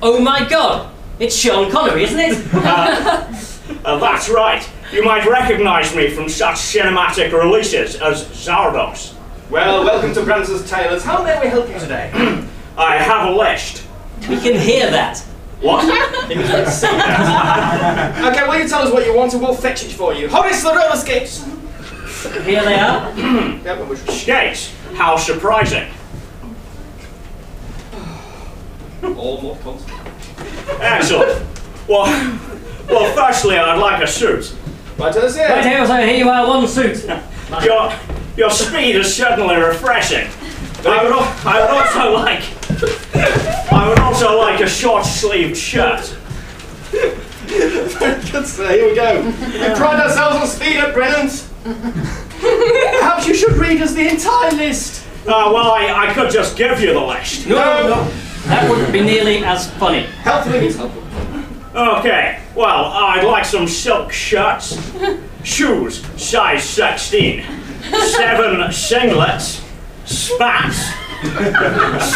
[0.00, 0.90] Oh my god!
[1.18, 2.38] It's Sean Connery, isn't it?
[2.54, 4.66] Uh, that's right.
[4.92, 9.14] You might recognize me from such cinematic releases as Zardoz.
[9.50, 11.02] Well, welcome to Branson's Tailors.
[11.02, 12.10] How may we help you today?
[12.78, 13.84] I have a list.
[14.28, 15.18] we can hear that.
[15.60, 15.82] What?
[16.30, 18.32] He was going that.
[18.32, 20.28] okay, will you tell us what you want and we'll fetch it for you.
[20.28, 21.44] Horace the roller skates!
[22.44, 23.12] Here they are.
[23.66, 24.72] Yeah, but we're Skates.
[24.94, 25.90] How surprising.
[29.16, 29.98] all more constant.
[30.80, 31.44] Excellent.
[31.88, 32.06] Well,
[32.88, 34.54] well, firstly, I'd like a suit.
[34.98, 35.76] Right to the Right here.
[35.78, 37.04] here, so here you are, one suit.
[37.62, 37.92] Your,
[38.36, 40.26] your speed is certainly refreshing.
[40.84, 41.12] I would,
[41.46, 46.16] I would also like, I would also like a short-sleeved shirt.
[46.90, 48.68] Good, sir.
[48.72, 49.24] Here we go.
[49.24, 51.48] We pride ourselves on speed at Brennan's.
[51.64, 55.04] Perhaps you should read us the entire list.
[55.22, 57.46] Uh, well, I, I could just give you the list.
[57.46, 57.56] No,
[57.88, 58.04] no,
[58.46, 60.02] that wouldn't be nearly as funny.
[60.22, 61.02] Healthily means helpful.
[61.74, 64.78] Okay, well, I'd like some silk shirts,
[65.44, 67.42] shoes, size 16,
[67.90, 69.62] seven singlets,
[70.06, 70.90] spats,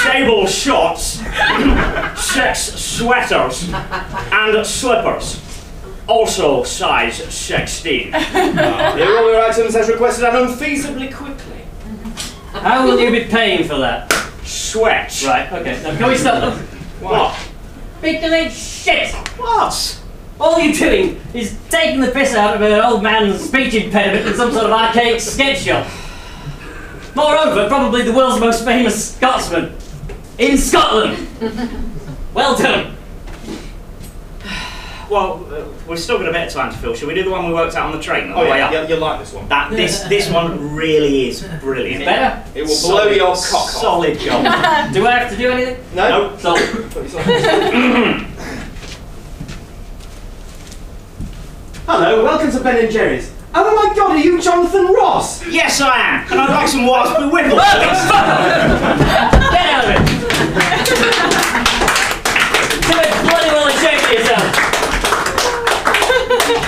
[0.03, 1.21] sable shorts,
[2.19, 5.47] six sweaters, and slippers.
[6.09, 8.13] Also size 16.
[8.13, 11.61] Here are all your items as requested and unfeasibly quickly.
[12.53, 14.11] How will you be paying for that?
[14.43, 15.23] Sweat.
[15.25, 15.81] Right, okay.
[15.83, 16.67] Now, can we stop them?
[17.01, 17.39] What?
[18.01, 19.13] Big shit!
[19.39, 20.00] What?
[20.41, 24.35] All you're doing is taking the piss out of an old man's speech impediment in
[24.35, 25.87] some sort of archaic sketch shop.
[27.15, 29.75] Moreover, probably the world's most famous Scotsman
[30.39, 31.27] in Scotland.
[32.33, 32.97] Well done.
[35.11, 36.95] Well, uh, we've still got a bit of time to fill.
[36.95, 38.59] Shall we do the one we worked out on the train on Oh the way
[38.59, 39.49] yeah, you, you like this one.
[39.49, 42.05] That this this one really is brilliant.
[42.05, 42.49] Better?
[42.55, 43.71] It will blow your cock off.
[43.71, 44.45] Solid job.
[44.95, 45.85] Do I have to do anything?
[45.97, 46.31] No?
[46.31, 46.41] Nope.
[46.41, 46.55] So,
[51.93, 53.35] Hello, welcome to Ben and Jerry's.
[53.53, 55.45] Oh my god, are you Jonathan Ross?
[55.49, 56.31] Yes, I am.
[56.31, 57.57] And I'd like some Warsby Whipple.
[57.59, 57.67] get
[59.67, 59.99] out of it!
[62.87, 64.55] Do it bloody well and shake for yourself!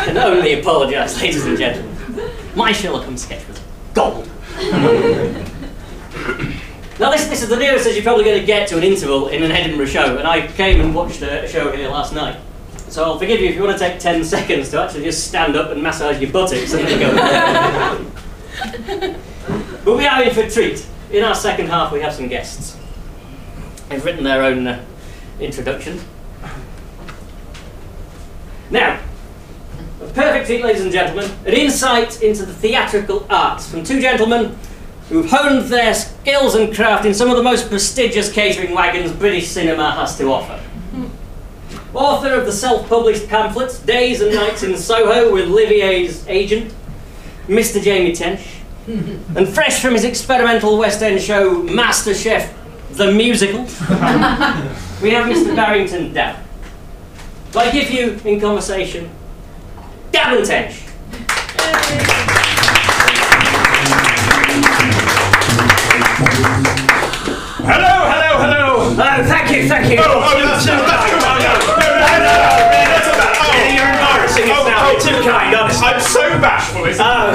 [0.01, 2.33] I can only apologise, ladies and gentlemen.
[2.57, 3.61] My Sherlock Holmes sketch was
[3.95, 4.29] gold.
[6.99, 9.29] now this, this is the nearest as you're probably going to get to an interval
[9.29, 12.41] in an Edinburgh show, and I came and watched a show here last night.
[12.93, 15.57] So I'll forgive you if you want to take 10 seconds to actually just stand
[15.57, 17.15] up and massage your buttocks and then go.
[19.87, 20.87] but we are in for a treat.
[21.11, 22.77] In our second half, we have some guests.
[23.89, 24.85] They've written their own uh,
[25.41, 26.01] introduction.
[28.71, 29.01] Now,
[30.03, 34.55] a perfect treat, ladies and gentlemen, an insight into the theatrical arts from two gentlemen
[35.09, 39.49] who've honed their skills and craft in some of the most prestigious catering wagons British
[39.49, 40.63] cinema has to offer.
[41.95, 46.73] Author of the self-published pamphlets Days and Nights in Soho with Livier's agent,
[47.49, 47.83] Mr.
[47.83, 48.41] Jamie Tench,
[48.87, 52.53] and fresh from his experimental West End show Master Chef
[52.93, 53.61] the Musical,
[55.03, 55.55] we have Mr.
[55.57, 56.37] Barrington Dab.
[57.51, 59.11] So I give you in conversation
[60.13, 60.79] Dab and Tench.
[67.65, 68.63] Hello, hello, hello.
[68.79, 69.99] Oh, thank you, thank you.
[70.01, 71.32] Oh, oh, that's- You're too that's that's
[75.85, 77.33] I'm so bashful, it's Oh,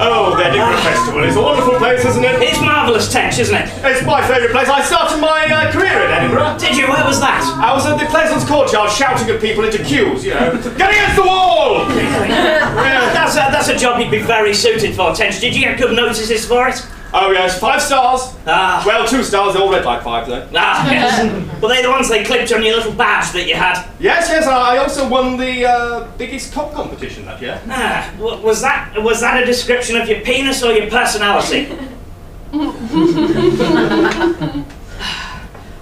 [0.00, 2.42] Oh, the Edinburgh Festival is a wonderful place, isn't it?
[2.42, 3.68] It's marvellous tench, isn't it?
[3.84, 4.68] It's my favourite place.
[4.68, 6.58] I started my uh, career in Edinburgh.
[6.58, 6.86] Did you?
[6.86, 7.40] Where was that?
[7.62, 10.52] I was at the Pleasance Courtyard shouting at people into queues, you know.
[10.76, 11.88] Get against the wall!
[11.88, 13.12] Yeah.
[13.14, 15.40] That's a, that's a job you'd be very suited for, Tench.
[15.40, 16.86] Did you get good notices for it?
[17.12, 18.36] Oh yes, five stars.
[18.46, 18.82] Ah.
[18.86, 19.54] Well, two stars.
[19.54, 20.46] They all read like five though.
[20.54, 21.62] Ah, yes.
[21.62, 23.82] Were they the ones they clipped on your little badge that you had?
[23.98, 24.46] Yes, yes.
[24.46, 27.60] I I also won the uh, biggest cop competition that year.
[27.68, 31.66] Ah, was that was that a description of your penis or your personality?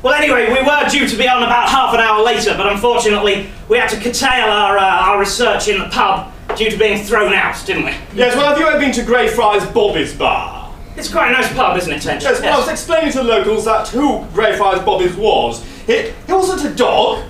[0.02, 3.48] well, anyway, we were due to be on about half an hour later, but unfortunately,
[3.68, 7.32] we had to curtail our uh, our research in the pub due to being thrown
[7.32, 7.94] out, didn't we?
[8.14, 8.34] Yes.
[8.34, 10.74] Well, have you ever been to Greyfriars Bobby's bar?
[10.96, 12.24] It's quite a nice pub, isn't it, Tench?
[12.24, 12.40] Yes.
[12.40, 15.62] Well, I was explaining to the locals that who Greyfriars Bobby's was.
[15.86, 17.22] He, he wasn't a dog.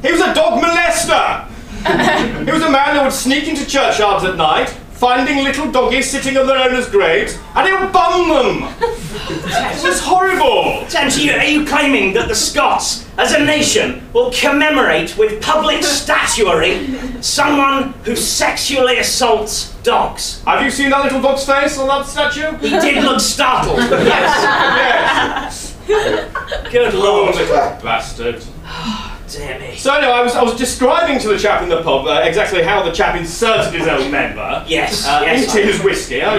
[0.00, 1.48] He was a dog molester.
[2.44, 6.36] he was a man that would sneak into churchyards at night, finding little doggies sitting
[6.36, 8.74] on their owners' graves, and he would bum them.
[8.78, 10.84] it was horrible.
[10.90, 15.42] Tench, are you, are you claiming that the Scots, as a nation, will commemorate with
[15.42, 16.86] public statuary
[17.22, 20.42] someone who sexually assaults dogs?
[20.44, 22.54] Have you seen that little dog's face on that statue?
[22.58, 23.78] He did look startled.
[23.90, 25.76] yes.
[25.88, 26.70] Yes.
[26.70, 27.36] Good lord.
[27.36, 28.44] little bastard.
[29.30, 29.76] Dear me.
[29.76, 32.62] So anyway, I was, I was describing to the chap in the pub uh, exactly
[32.62, 35.44] how the chap inserted his own member Yes, uh, yes.
[35.54, 36.30] into I- his whiskey, uh,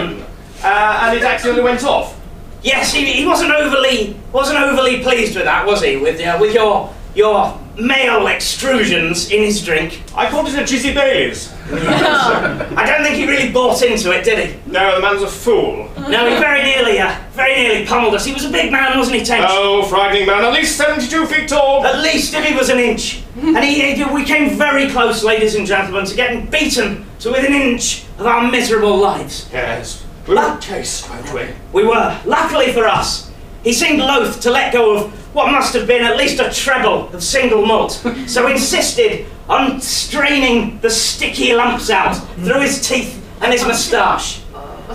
[0.63, 2.19] and it accidentally went off.
[2.63, 5.97] Yes, he, he wasn't overly wasn't overly pleased with that, was he?
[5.97, 10.01] With uh, with your your male extrusions in his drink.
[10.15, 11.51] I called it a Jizzy Bailey's.
[11.71, 14.71] I don't think he really bought into it, did he?
[14.71, 15.89] No, the man's a fool.
[15.97, 18.25] No, he very nearly uh, very nearly pummeled us.
[18.25, 19.45] He was a big man, wasn't he, Tench?
[19.49, 21.85] Oh, frightening man, at least 72 feet tall.
[21.85, 23.23] At least if he was an inch.
[23.37, 27.53] And he, he- we came very close, ladies and gentlemen, to getting beaten to within
[27.53, 29.49] an inch of our miserable lives.
[29.53, 30.05] Yes.
[30.27, 31.55] We were in case, weren't we?
[31.81, 32.19] We were.
[32.25, 33.30] Luckily for us,
[33.63, 37.09] he seemed loath to let go of what must have been at least a treble
[37.13, 37.91] of single malt,
[38.27, 44.41] so insisted on straining the sticky lumps out through his teeth and his moustache,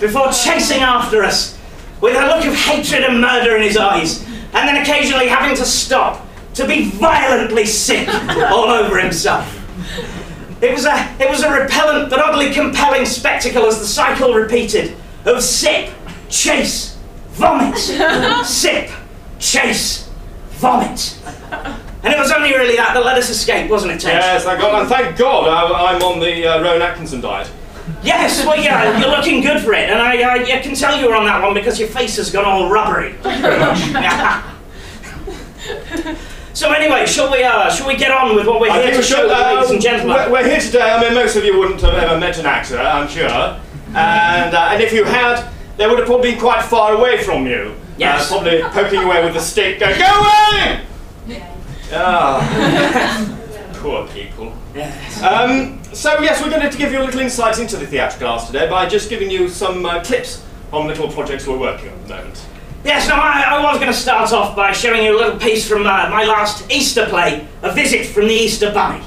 [0.01, 1.59] before chasing after us
[2.01, 5.65] with a look of hatred and murder in his eyes, and then occasionally having to
[5.65, 8.09] stop to be violently sick
[8.51, 9.53] all over himself.
[10.63, 14.97] It was a it was a repellent but oddly compelling spectacle as the cycle repeated
[15.27, 15.91] of sip,
[16.31, 16.96] chase,
[17.37, 17.79] vomit,
[18.47, 18.91] sip,
[19.39, 20.11] chase,
[20.51, 21.19] vomit.
[22.03, 24.15] And it was only really that that let us escape, wasn't it, Tench?
[24.15, 27.51] Yes, thank God, and thank God I, I'm on the uh, Rowan Atkinson diet.
[28.03, 31.09] Yes, well, yeah, you're looking good for it, and I, I, I can tell you
[31.09, 33.15] were on that one because your face has gone all rubbery.
[36.53, 38.95] so anyway, shall we, uh, shall we get on with what we're I here think
[38.95, 40.17] to we show should, the uh, ladies and gentlemen?
[40.17, 40.91] We're, we're here today.
[40.91, 43.61] I mean, most of you wouldn't have ever met an actor, I'm sure.
[43.95, 47.47] And, uh, and if you had, they would have probably been quite far away from
[47.47, 47.75] you.
[47.99, 48.31] Yes.
[48.31, 50.87] Uh, probably poking away with a stick, going, Go away!
[51.93, 53.33] Ah.
[53.75, 54.53] Poor people.
[54.75, 55.23] Yes.
[55.23, 58.47] Um, so, yes, we're going to give you a little insight into the theatrical arts
[58.47, 62.03] today by just giving you some uh, clips on little projects we're working on at
[62.03, 62.47] the moment.
[62.85, 65.69] Yes, now I, I was going to start off by showing you a little piece
[65.69, 69.05] from uh, my last Easter play, A Visit from the Easter Bunny.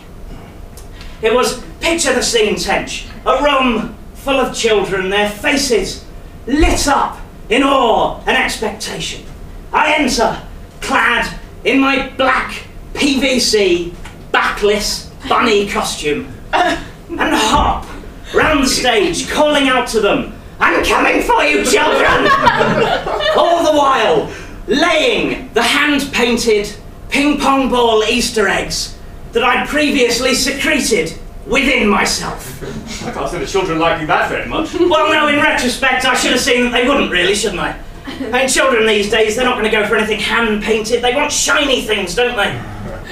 [1.21, 3.07] It was picture the scene, Tench.
[3.25, 6.05] A room full of children, their faces
[6.49, 9.23] lit up in awe and expectation.
[9.71, 10.41] I enter,
[10.81, 13.93] clad in my black PVC
[14.31, 17.85] backless bunny costume, and hop
[18.33, 22.29] round the stage, calling out to them, I'm coming for you, children!
[23.37, 24.31] All the while,
[24.67, 26.73] laying the hand painted
[27.09, 28.97] ping pong ball Easter eggs
[29.31, 31.17] that I'd previously secreted
[31.49, 32.63] within myself.
[33.03, 34.73] I can't see the children liking that very much.
[34.73, 37.77] Well, no, in retrospect, I should have seen that they wouldn't really, shouldn't I?
[38.05, 41.01] And children these days, they're not going to go for anything hand painted.
[41.01, 42.51] They want shiny things, don't they?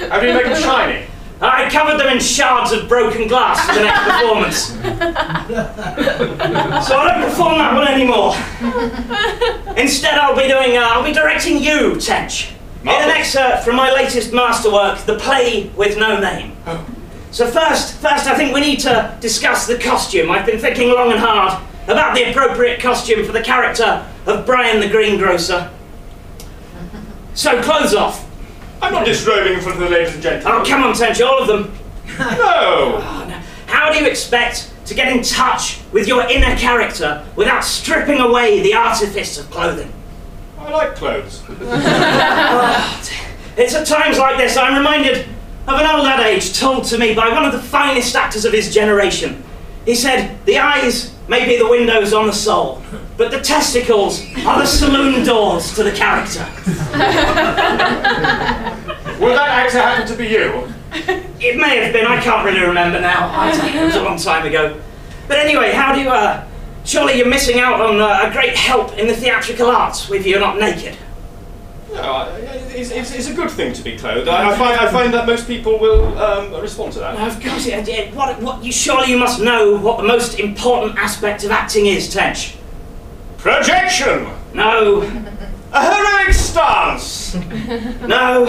[0.08, 1.06] How do you make them shiny?
[1.40, 4.56] I covered them in shards of broken glass for the next performance.
[6.88, 8.34] so I don't perform that one anymore.
[9.76, 13.92] Instead, I'll be doing, uh, I'll be directing you, Tench, in an excerpt from my
[13.92, 16.56] latest masterwork, The Play with No Name.
[17.30, 20.30] So first, first, I think we need to discuss the costume.
[20.30, 24.80] I've been thinking long and hard about the appropriate costume for the character of Brian
[24.80, 25.70] the Greengrocer.
[27.34, 28.26] So clothes off.
[28.80, 30.62] I'm not disrobing in front of the ladies and gentlemen.
[30.62, 31.72] Oh, come on, Tench, all of them.
[32.20, 33.40] Oh, no!
[33.66, 38.62] How do you expect to get in touch with your inner character without stripping away
[38.62, 39.92] the artifice of clothing?
[40.58, 41.42] I like clothes.
[41.60, 43.10] Oh,
[43.56, 45.26] it's at times like this I'm reminded
[45.68, 48.72] of an old adage told to me by one of the finest actors of his
[48.72, 49.42] generation.
[49.84, 52.82] He said, The eyes may be the windows on the soul,
[53.16, 56.40] but the testicles are the saloon doors to the character.
[59.20, 60.72] Will that actor happen to be you?
[61.40, 63.50] It may have been, I can't really remember now.
[63.52, 64.80] It was a long time ago.
[65.26, 66.46] But anyway, how do you, uh,
[66.84, 70.40] surely you're missing out on uh, a great help in the theatrical arts if you're
[70.40, 70.96] not naked.
[71.92, 74.28] No, it's, it's, it's a good thing to be clothed.
[74.28, 77.14] I, I, find, I find that most people will um, respond to that.
[77.18, 80.98] Of course, it, it, what, what, you, surely you must know what the most important
[80.98, 82.56] aspect of acting is, Tench.
[83.38, 84.28] Projection!
[84.52, 85.02] No,
[85.72, 87.34] A heroic stance!
[88.06, 88.46] no,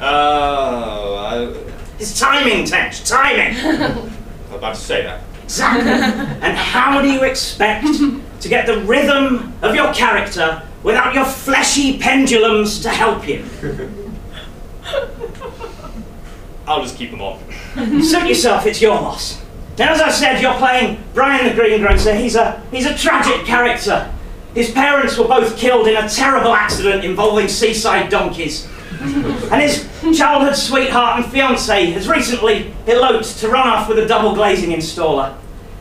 [0.00, 1.64] Oh,
[1.98, 3.56] it's timing, Tench, timing.
[3.56, 4.12] I was
[4.54, 5.22] about to say that.
[5.42, 5.90] Exactly.
[6.46, 11.98] and how do you expect to get the rhythm of your character without your fleshy
[11.98, 13.44] pendulums to help you?
[16.66, 17.40] I'll just keep them on.
[18.02, 19.42] Suit yourself, it's your loss.
[19.78, 22.14] Now, as I said, you're playing Brian the Greengrocer.
[22.14, 24.12] He's a, he's a tragic character.
[24.54, 28.68] His parents were both killed in a terrible accident involving seaside donkeys.
[29.00, 34.34] And his childhood sweetheart and fiancée has recently eloped to run off with a double
[34.34, 35.36] glazing installer.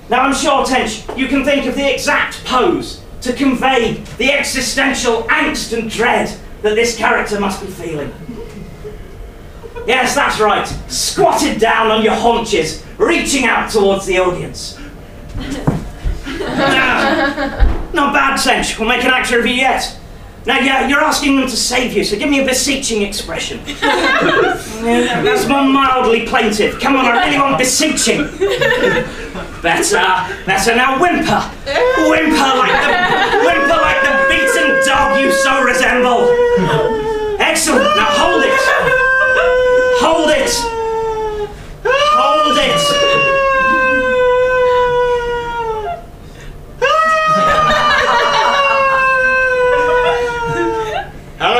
[0.09, 5.23] Now, I'm sure, Tench, you can think of the exact pose to convey the existential
[5.23, 8.11] angst and dread that this character must be feeling.
[9.86, 10.67] Yes, that's right.
[10.89, 14.78] Squatted down on your haunches, reaching out towards the audience.
[17.93, 18.80] Not bad, Tench.
[18.80, 19.97] We'll make an actor of you yet.
[20.47, 23.59] Now, yeah, you're asking them to save you, so give me a beseeching expression.
[23.81, 26.79] That's more mildly plaintive.
[26.79, 28.21] Come on, I really want beseeching.
[29.61, 29.99] Better,
[30.45, 30.73] better.
[30.73, 31.41] Now whimper,
[32.07, 32.93] whimper like the
[33.43, 36.29] whimper like the beaten dog you so resemble.
[37.41, 37.83] Excellent.
[37.97, 38.55] Now hold it,
[39.99, 40.53] hold it,
[42.15, 43.07] hold it.
[51.37, 51.59] How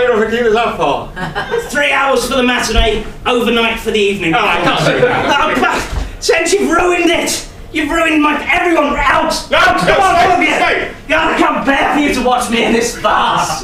[0.58, 1.70] long do we keep this up for?
[1.70, 4.34] Three hours for the matinee, overnight for the evening.
[4.34, 5.94] Oh, I can't do that.
[6.10, 9.34] Oh, since you've ruined it, you've ruined my everyone out.
[9.52, 10.48] No, Come on, all of you.
[10.48, 10.94] stay.
[11.08, 13.62] God, I can't bear for you to watch me in this farce.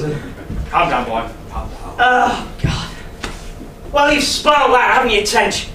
[0.70, 1.30] Calm down, boy.
[1.50, 1.96] Calm down.
[2.00, 2.90] Oh, God.
[3.92, 5.68] Well, you've spoiled that, haven't you, Tench?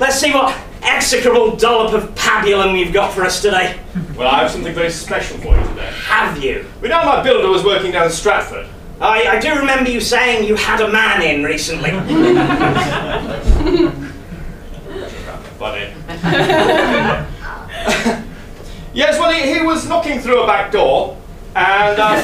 [0.00, 3.78] Let's see what execrable dollop of pabulum you've got for us today.
[4.16, 5.92] Well, I have something very special for you today.
[6.06, 6.66] Have you?
[6.80, 8.66] We know my builder was working down in Stratford.
[9.02, 11.90] I, I do remember you saying you had a man in recently.
[15.58, 15.92] Funny.
[18.94, 21.18] yes, well, he, he was knocking through a back door
[21.56, 22.12] and uh,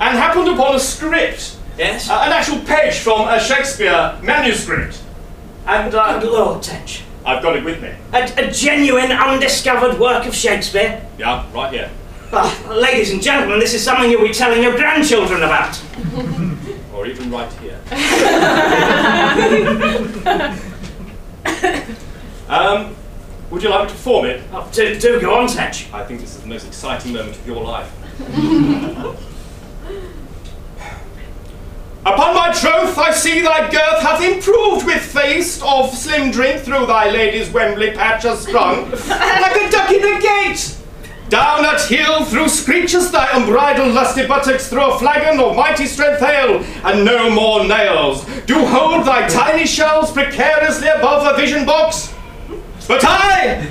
[0.00, 2.08] and happened upon a script, yes?
[2.08, 5.02] uh, an actual page from a Shakespeare manuscript.
[5.66, 7.02] And Good uh, Lord, Tench.
[7.26, 7.92] I've got it with me.
[8.14, 11.06] A, a genuine, undiscovered work of Shakespeare.
[11.18, 11.90] Yeah, right here.
[12.32, 15.80] Ah, ladies and gentlemen, this is something you'll be telling your grandchildren about.
[16.92, 17.80] Or even right here.
[22.48, 22.96] um,
[23.50, 24.42] would you like me to perform it?
[24.52, 25.92] Oh, do, do go on, Tench.
[25.92, 27.92] I think this is the most exciting moment of your life.
[32.06, 36.86] Upon my troth, I see thy girth hath improved with feast of slim drink through
[36.86, 40.75] thy lady's Wembley patch has sprung, like a duck in the gate.
[41.28, 46.20] Down at heel through screeches thy unbridled lusty buttocks through a flagon of mighty strength
[46.20, 48.24] hail, and no more nails.
[48.46, 52.14] Do hold thy tiny shells precariously above a vision box.
[52.86, 53.66] But I,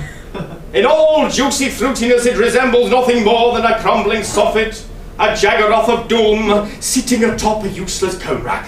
[0.74, 4.84] in all juicy fruitiness, it resembles nothing more than a crumbling soffit,
[5.18, 8.66] a jaggeroth of doom, sitting atop a useless cone.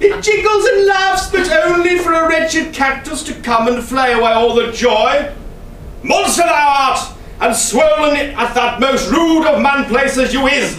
[0.00, 4.32] It jiggles and laughs, but only for a wretched cactus to come and flay away
[4.32, 5.34] all the joy.
[6.02, 10.76] Monster thou art, and swollen at that most rude of man places you is.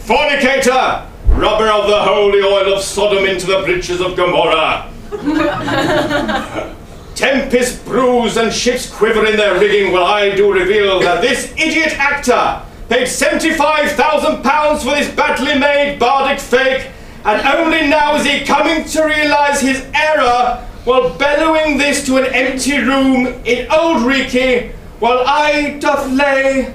[0.00, 4.92] Fornicator, rubber of the holy oil of Sodom into the breaches of Gomorrah.
[7.14, 11.98] Tempest brews and ships quiver in their rigging while I do reveal that this idiot
[11.98, 16.90] actor paid £75,000 for this badly made bardic fake,
[17.24, 22.26] and only now is he coming to realise his error while bellowing this to an
[22.32, 26.72] empty room in Auld Reekie while I doth lay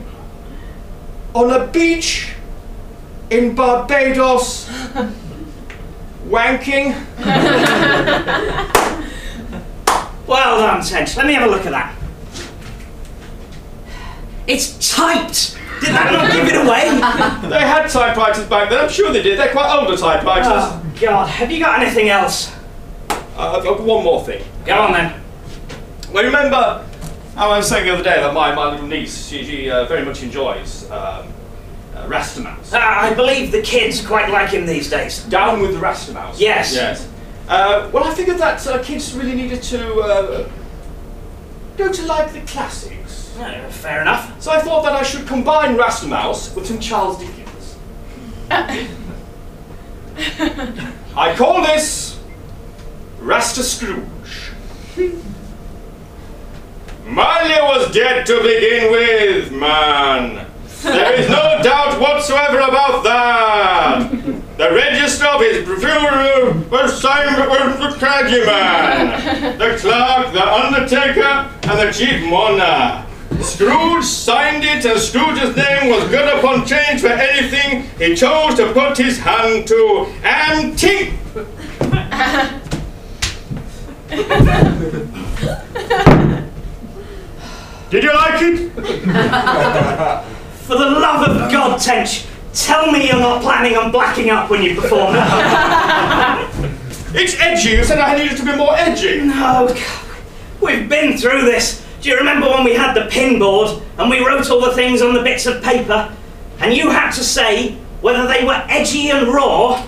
[1.33, 2.33] on a beach
[3.29, 4.69] in Barbados
[6.27, 6.95] wanking.
[10.31, 11.17] Well done, Tench.
[11.17, 11.93] Let me have a look at that.
[14.47, 15.57] It's typed!
[15.81, 17.49] Did that not give it away?
[17.49, 19.37] They had typewriters back then, I'm sure they did.
[19.37, 20.47] They're quite older typewriters.
[20.47, 21.27] Oh, God.
[21.27, 22.55] Have you got anything else?
[23.09, 24.41] Uh, I've got one more thing.
[24.65, 25.21] Go on then.
[26.13, 26.85] Well, remember
[27.35, 30.03] I was saying the other day that my, my little niece, she, she uh, very
[30.03, 31.27] much enjoys um,
[31.95, 32.73] uh, Rastamouse.
[32.73, 35.23] Uh, I believe the kids quite like him these days.
[35.25, 36.39] Down with the Rastamouse.
[36.39, 36.73] Yes.
[36.75, 37.07] Yes.
[37.47, 40.49] Uh, well, I figured that uh, kids really needed to uh,
[41.77, 43.35] go to like the classics.
[43.37, 44.41] Uh, fair enough.
[44.41, 47.77] So I thought that I should combine Rastamouse with some Charles Dickens.
[51.15, 52.19] I call this
[53.19, 54.51] Rasta Scrooge.
[57.05, 60.47] Marley was dead to begin with, man.
[60.83, 64.11] There is no doubt whatsoever about that.
[64.57, 71.79] The register of his funeral was signed by the clergyman, the clerk, the undertaker, and
[71.79, 73.05] the chief mourner.
[73.41, 78.71] Scrooge signed it, and Scrooge's name was good upon change for anything he chose to
[78.73, 80.07] put his hand to.
[80.23, 81.13] Antique!
[87.91, 88.71] Did you like it?
[90.63, 94.63] For the love of God, Tench, tell me you're not planning on blacking up when
[94.63, 95.13] you perform
[97.13, 97.71] It's edgy.
[97.71, 99.23] You said I needed to be more edgy.
[99.23, 100.07] No, God,
[100.61, 101.85] we've been through this.
[101.99, 105.01] Do you remember when we had the pin board and we wrote all the things
[105.01, 106.15] on the bits of paper?
[106.59, 109.85] And you had to say whether they were edgy and raw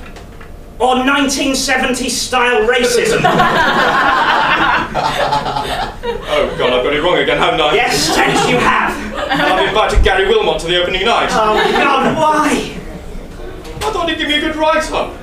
[0.83, 3.21] or 1970s style racism.
[6.35, 7.73] Oh God, I've got it wrong again, haven't I?
[7.73, 8.95] yes, Tench, you have.
[9.31, 11.29] And I've invited Gary Wilmot to the opening night.
[11.31, 12.77] Oh God, why?
[13.87, 15.15] I thought he'd give me a good write-up.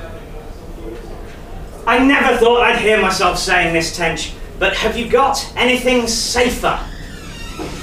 [1.85, 4.33] I never thought I'd hear myself saying this, Tench.
[4.59, 6.79] But have you got anything safer?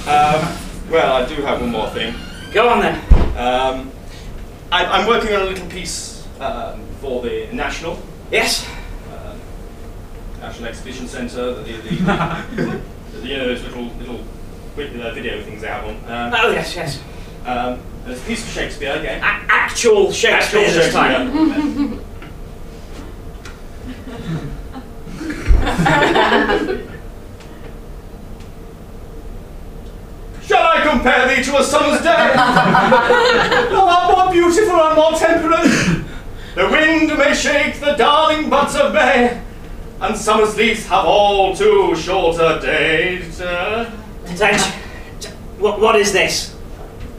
[0.07, 0.57] Um,
[0.89, 2.13] well, I do have one more thing.
[2.51, 2.95] Go on then.
[3.37, 3.91] Um,
[4.71, 7.97] I, I'm working on a little piece um, for the National,
[8.31, 8.67] Yes?
[9.11, 9.35] uh,
[10.41, 12.81] National Exhibition Centre, the, the, the,
[13.27, 15.95] you know, those little, little uh, video things out on.
[16.07, 17.01] Um, Oh yes, yes.
[17.45, 19.19] um, it's a piece of Shakespeare again.
[19.21, 22.01] A- actual Shakespeare Actual this time.
[30.45, 32.05] Shall I compare thee to a summer's day?
[33.69, 36.05] Thou art more beautiful and more temperate.
[36.59, 39.41] The wind may shake the darling buds of May,
[40.01, 43.39] and summer's leaves have all too short a date.
[43.39, 43.89] Uh,
[44.35, 44.59] Tench,
[45.57, 46.53] what, what is this?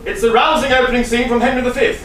[0.04, 1.98] It's the rousing opening scene from Henry V.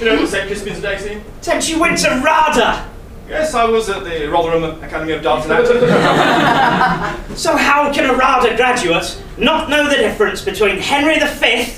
[0.00, 0.48] You know the St.
[0.48, 1.22] Crispin's Day scene?
[1.42, 2.90] Tench, you went to RADA!
[3.28, 7.36] Yes, I was at the Rotherham Academy of Dance and Acting.
[7.36, 11.72] So how can a RADA graduate not know the difference between Henry V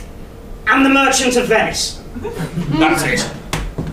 [0.69, 2.03] and the Merchant of Venice?
[2.17, 3.40] That's it.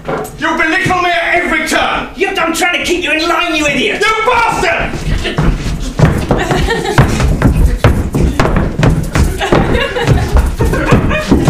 [0.07, 2.13] You belittle me at every turn!
[2.15, 4.01] You, I'm trying to keep you in line, you idiot!
[4.01, 4.93] You bastard!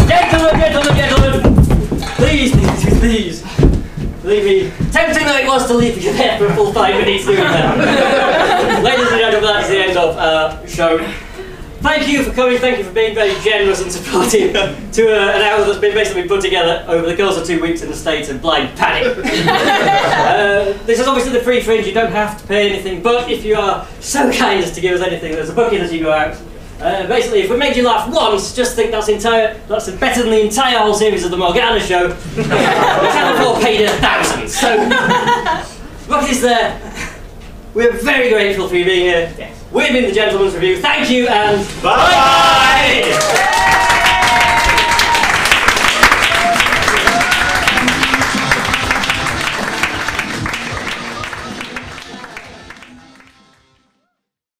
[0.08, 1.56] Gentlemen, gentlemen, gentlemen!
[2.16, 3.42] Please, please, please.
[4.22, 7.26] Believe me, tempting though it was to leave you there for a full five minutes
[7.26, 8.82] doing that.
[8.82, 11.27] Ladies and gentlemen, that's the end of our show.
[11.80, 14.52] Thank you for coming, thank you for being very generous and supportive
[14.92, 17.82] to uh, an hour that's been basically put together over the course of two weeks
[17.82, 19.16] in the States of blind panic.
[19.18, 23.44] uh, this is obviously the free fringe, you don't have to pay anything, but if
[23.44, 26.10] you are so kind as to give us anything, there's a bucket as you go
[26.10, 26.36] out.
[26.80, 30.30] Uh, basically, if we made you laugh once, just think that's entire that's better than
[30.30, 32.14] the entire whole series of the Morgana show.
[32.36, 34.48] Channel 4 paid a thousand.
[34.48, 34.88] So,
[36.08, 36.80] bucket is there.
[37.74, 39.54] We're very grateful for you being here.
[39.70, 40.78] We've been the Gentleman's Review.
[40.78, 41.96] Thank you and bye.
[41.96, 43.84] bye.